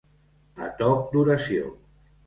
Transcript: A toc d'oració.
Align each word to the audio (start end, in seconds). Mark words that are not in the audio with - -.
A 0.69 0.71
toc 0.81 1.05
d'oració. 1.15 1.73